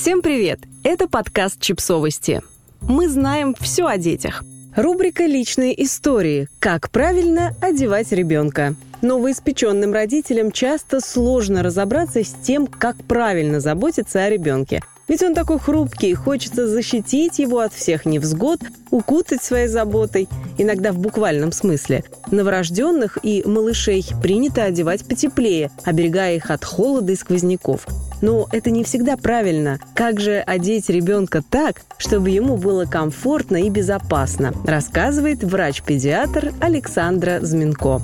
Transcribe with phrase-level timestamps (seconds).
[0.00, 0.60] Всем привет!
[0.84, 2.40] Это подкаст «Чипсовости».
[2.80, 4.44] Мы знаем все о детях.
[4.76, 6.48] Рубрика «Личные истории.
[6.60, 8.76] Как правильно одевать ребенка».
[9.02, 14.84] Новоиспеченным родителям часто сложно разобраться с тем, как правильно заботиться о ребенке.
[15.08, 20.98] Ведь он такой хрупкий, хочется защитить его от всех невзгод, укутать своей заботой, иногда в
[20.98, 22.04] буквальном смысле.
[22.30, 27.86] Новорожденных и малышей принято одевать потеплее, оберегая их от холода и сквозняков.
[28.20, 29.78] Но это не всегда правильно.
[29.94, 38.02] Как же одеть ребенка так, чтобы ему было комфортно и безопасно, рассказывает врач-педиатр Александра Зминко.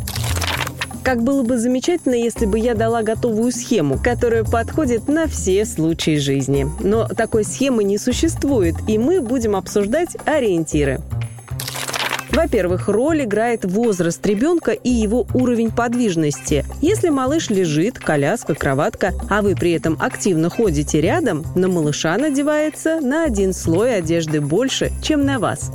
[1.05, 6.17] Как было бы замечательно, если бы я дала готовую схему, которая подходит на все случаи
[6.17, 6.67] жизни.
[6.81, 11.01] Но такой схемы не существует, и мы будем обсуждать ориентиры.
[12.31, 16.65] Во-первых, роль играет возраст ребенка и его уровень подвижности.
[16.81, 23.01] Если малыш лежит, коляска, кроватка, а вы при этом активно ходите рядом, на малыша надевается
[23.01, 25.71] на один слой одежды больше, чем на вас.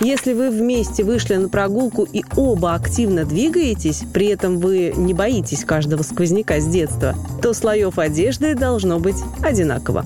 [0.00, 5.64] Если вы вместе вышли на прогулку и оба активно двигаетесь, при этом вы не боитесь
[5.64, 10.04] каждого сквозняка с детства, то слоев одежды должно быть одинаково.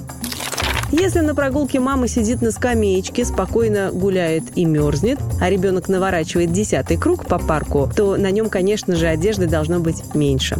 [0.92, 6.96] Если на прогулке мама сидит на скамеечке, спокойно гуляет и мерзнет, а ребенок наворачивает десятый
[6.96, 10.56] круг по парку, то на нем, конечно же, одежды должно быть меньше.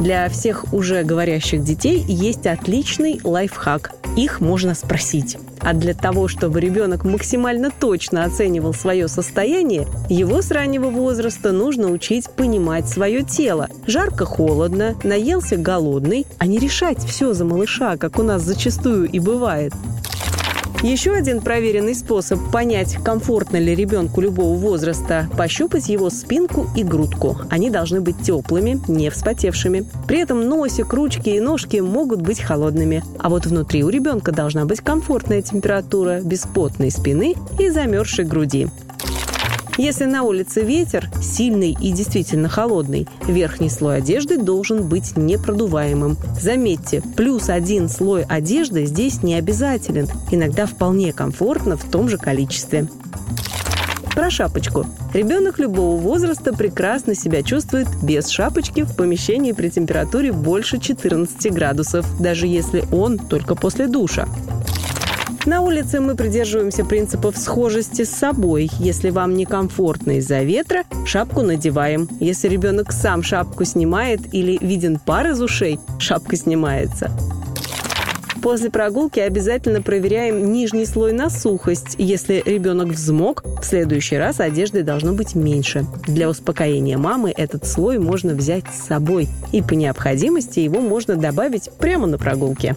[0.00, 3.92] Для всех уже говорящих детей есть отличный лайфхак.
[4.16, 5.36] Их можно спросить.
[5.60, 11.88] А для того, чтобы ребенок максимально точно оценивал свое состояние, его с раннего возраста нужно
[11.88, 13.68] учить понимать свое тело.
[13.86, 19.74] Жарко-холодно, наелся голодный, а не решать все за малыша, как у нас зачастую и бывает.
[20.82, 27.36] Еще один проверенный способ понять, комфортно ли ребенку любого возраста– пощупать его спинку и грудку.
[27.50, 29.84] Они должны быть теплыми, не вспотевшими.
[30.08, 33.04] При этом носик, ручки и ножки могут быть холодными.
[33.18, 38.68] А вот внутри у ребенка должна быть комфортная температура, без потной спины и замерзшей груди.
[39.80, 46.18] Если на улице ветер, сильный и действительно холодный, верхний слой одежды должен быть непродуваемым.
[46.38, 50.06] Заметьте, плюс один слой одежды здесь не обязателен.
[50.30, 52.88] Иногда вполне комфортно в том же количестве.
[54.14, 54.84] Про шапочку.
[55.14, 62.04] Ребенок любого возраста прекрасно себя чувствует без шапочки в помещении при температуре больше 14 градусов,
[62.20, 64.28] даже если он только после душа.
[65.46, 68.70] На улице мы придерживаемся принципов схожести с собой.
[68.78, 72.08] Если вам некомфортно из-за ветра, шапку надеваем.
[72.20, 77.10] Если ребенок сам шапку снимает или виден пар из ушей, шапка снимается.
[78.42, 81.94] После прогулки обязательно проверяем нижний слой на сухость.
[81.98, 85.86] Если ребенок взмок, в следующий раз одежды должно быть меньше.
[86.06, 89.28] Для успокоения мамы этот слой можно взять с собой.
[89.52, 92.76] И по необходимости его можно добавить прямо на прогулке.